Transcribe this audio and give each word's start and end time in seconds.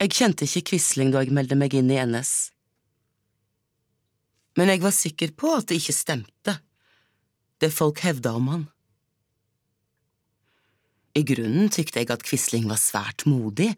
Jeg 0.00 0.14
kjente 0.16 0.46
ikke 0.46 0.72
Quisling 0.72 1.10
da 1.12 1.20
jeg 1.20 1.34
meldte 1.36 1.58
meg 1.60 1.74
inn 1.76 1.90
i 1.92 1.98
NS. 2.00 2.32
Men 4.56 4.72
jeg 4.72 4.80
var 4.80 4.94
sikker 4.96 5.34
på 5.36 5.52
at 5.58 5.68
det 5.68 5.76
ikke 5.80 5.94
stemte, 5.94 6.54
det 7.60 7.68
folk 7.74 8.00
hevda 8.04 8.32
om 8.38 8.48
han. 8.48 8.64
I 11.18 11.22
grunnen 11.26 11.68
tykte 11.72 12.00
jeg 12.00 12.10
at 12.14 12.24
Quisling 12.24 12.68
var 12.70 12.80
svært 12.80 13.26
modig, 13.28 13.74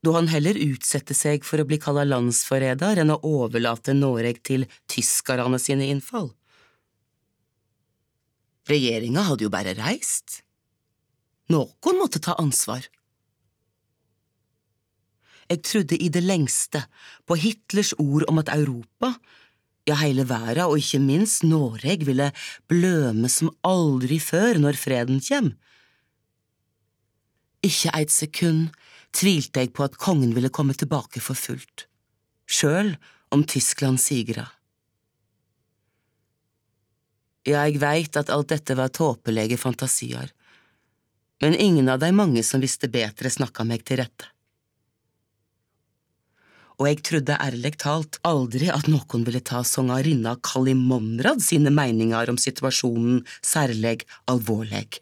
da 0.00 0.14
han 0.14 0.30
heller 0.30 0.56
utsette 0.62 1.14
seg 1.16 1.44
for 1.44 1.60
å 1.60 1.66
bli 1.68 1.76
kalla 1.82 2.04
landsforræder 2.06 3.02
enn 3.02 3.12
å 3.12 3.20
overlate 3.26 3.96
Noreg 3.98 4.40
til 4.46 4.64
tyskerne 4.88 5.58
sine 5.60 5.90
innfall. 5.90 6.30
Regjeringa 8.68 9.24
hadde 9.26 9.44
jo 9.44 9.52
bare 9.52 9.74
reist. 9.76 10.42
Noen 11.52 11.98
måtte 11.98 12.22
ta 12.22 12.36
ansvar. 12.38 12.86
Jeg 15.48 15.62
trodde 15.64 15.96
i 15.96 16.10
det 16.12 16.22
lengste 16.24 16.82
på 17.26 17.38
Hitlers 17.40 17.94
ord 17.98 18.26
om 18.28 18.40
at 18.42 18.52
Europa, 18.52 19.14
ja 19.88 19.96
hele 20.02 20.26
verden 20.28 20.68
og 20.68 20.76
ikke 20.82 21.00
minst 21.00 21.46
Norge 21.48 22.04
ville 22.04 22.28
bløme 22.68 23.30
som 23.32 23.54
aldri 23.64 24.20
før 24.20 24.60
når 24.60 24.76
freden 24.76 25.22
kjem. 25.24 25.54
Ikke 27.64 27.94
eit 27.96 28.12
sekund 28.12 28.68
tvilte 29.16 29.64
jeg 29.64 29.72
på 29.72 29.86
at 29.88 29.96
kongen 29.96 30.34
ville 30.36 30.52
komme 30.52 30.76
tilbake 30.76 31.22
for 31.24 31.38
fullt, 31.38 31.88
sjøl 32.44 32.94
om 33.32 33.44
Tyskland 33.48 34.00
sigra. 34.02 34.44
Ja, 37.48 37.64
jeg 37.64 37.80
veit 37.80 38.16
at 38.20 38.28
alt 38.28 38.50
dette 38.52 38.76
var 38.76 38.92
tåpelige 38.92 39.56
fantasier, 39.56 40.28
men 41.40 41.56
ingen 41.56 41.88
av 41.88 42.02
de 42.02 42.10
mange 42.12 42.42
som 42.44 42.60
visste 42.60 42.90
bedre, 42.92 43.30
snakka 43.32 43.64
meg 43.64 43.86
til 43.88 44.02
rette. 44.02 44.28
Og 46.78 46.86
jeg 46.86 47.00
trodde 47.02 47.38
ærlig 47.42 47.72
talt 47.82 48.20
aldri 48.26 48.68
at 48.70 48.86
noen 48.90 49.24
ville 49.26 49.42
ta 49.42 49.64
sangerinna 49.66 50.36
Kali 50.46 50.76
Monrad 50.78 51.42
sine 51.42 51.72
meninger 51.74 52.30
om 52.30 52.38
situasjonen 52.38 53.24
særleg 53.42 54.04
alvorlig. 54.30 55.00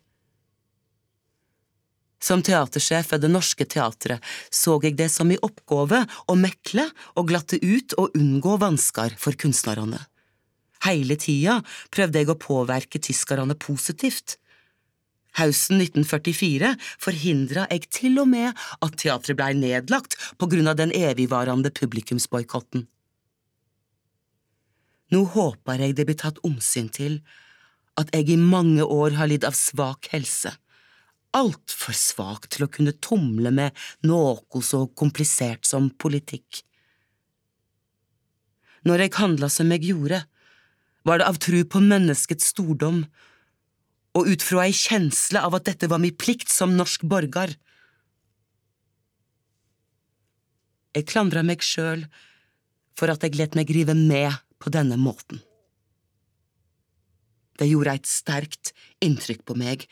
Som 2.26 2.40
teatersjef 2.42 3.12
ved 3.12 3.26
Det 3.26 3.30
Norske 3.30 3.66
Teatret 3.68 4.24
så 4.48 4.78
jeg 4.82 4.96
det 4.96 5.10
som 5.12 5.28
i 5.30 5.36
oppgave 5.36 6.00
å 6.26 6.38
mekle 6.40 6.88
og 7.14 7.28
glatte 7.28 7.60
ut 7.60 7.92
og 8.00 8.16
unngå 8.16 8.56
vansker 8.62 9.14
for 9.20 9.36
kunstnerne. 9.36 10.00
Hele 10.86 11.16
tida 11.20 11.60
prøvde 11.92 12.22
jeg 12.22 12.32
å 12.32 12.40
påvirke 12.40 13.00
tyskerne 13.02 13.56
positivt. 13.60 14.38
Høsten 15.36 15.82
1944 15.82 16.72
forhindra 17.02 17.66
jeg 17.68 17.88
til 17.92 18.20
og 18.22 18.30
med 18.32 18.56
at 18.84 18.98
teatret 19.00 19.36
blei 19.36 19.52
nedlagt 19.58 20.16
på 20.40 20.48
grunn 20.48 20.70
av 20.70 20.78
den 20.80 20.94
evigvarende 20.96 21.72
publikumsboikotten. 21.76 22.86
Nå 25.12 25.22
håper 25.36 25.82
jeg 25.84 25.96
det 25.98 26.06
blir 26.08 26.18
tatt 26.18 26.40
omsyn 26.46 26.88
til 26.90 27.20
at 28.00 28.10
jeg 28.16 28.32
i 28.32 28.40
mange 28.40 28.84
år 28.84 29.16
har 29.20 29.28
lidd 29.30 29.44
av 29.46 29.54
svak 29.56 30.08
helse, 30.12 30.50
altfor 31.36 31.96
svak 31.96 32.48
til 32.52 32.66
å 32.66 32.72
kunne 32.72 32.96
tumle 33.04 33.52
med 33.52 33.76
noe 34.08 34.62
så 34.64 34.86
komplisert 34.98 35.68
som 35.68 35.90
politikk. 36.00 36.62
Når 38.86 39.04
jeg 39.04 39.16
handla 39.18 39.48
som 39.50 39.70
jeg 39.74 39.88
gjorde, 39.88 40.22
var 41.06 41.20
det 41.20 41.28
av 41.28 41.38
tru 41.42 41.58
på 41.66 41.80
menneskets 41.82 42.52
stordom 42.52 43.04
og 44.16 44.30
ut 44.30 44.44
fra 44.44 44.64
ei 44.64 44.74
kjensle 44.74 45.42
av 45.44 45.58
at 45.58 45.66
dette 45.68 45.88
var 45.92 46.00
mi 46.00 46.12
plikt 46.12 46.48
som 46.52 46.76
norsk 46.76 47.04
borger. 47.08 47.52
Jeg 50.96 51.08
klandra 51.10 51.42
meg 51.44 51.64
sjøl 51.64 52.06
for 52.96 53.12
at 53.12 53.24
jeg 53.26 53.36
let 53.36 53.58
meg 53.58 53.70
rive 53.76 53.96
med 53.96 54.32
på 54.62 54.72
denne 54.72 54.96
måten. 54.96 55.42
Det 57.60 57.68
gjorde 57.68 57.96
et 57.98 58.08
sterkt 58.08 58.72
inntrykk 59.04 59.44
på 59.48 59.56
meg 59.58 59.84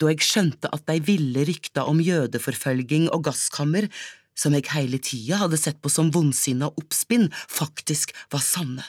da 0.00 0.08
jeg 0.08 0.24
skjønte 0.24 0.70
at 0.72 0.86
de 0.88 0.96
ville 1.04 1.42
rykta 1.44 1.84
om 1.84 1.98
jødeforfølging 2.00 3.10
og 3.12 3.26
gasskammer, 3.26 3.84
som 4.32 4.54
jeg 4.56 4.70
hele 4.72 4.96
tida 4.96 5.42
hadde 5.42 5.58
sett 5.60 5.76
på 5.84 5.92
som 5.92 6.08
vondsinna 6.14 6.70
oppspinn, 6.80 7.28
faktisk 7.52 8.14
var 8.32 8.40
sanne. 8.40 8.86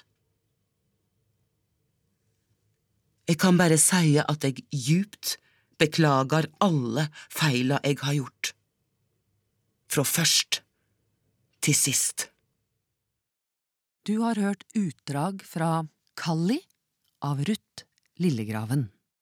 Jeg 3.31 3.37
kan 3.39 3.55
bare 3.55 3.77
si 3.79 4.17
at 4.19 4.43
jeg 4.43 4.65
djupt 4.75 5.37
beklager 5.79 6.49
alle 6.59 7.05
feila 7.31 7.77
jeg 7.85 8.01
har 8.01 8.17
gjort. 8.17 8.49
Fra 9.87 10.03
først 10.03 10.59
til 11.63 11.77
sist. 11.77 12.25
Du 14.03 14.17
har 14.25 14.35
hørt 14.35 14.65
utdrag 14.75 15.45
fra 15.47 15.85
Kalli 16.19 16.59
av 17.23 17.39
Ruth 17.47 17.85
Lillegraven. 18.19 18.89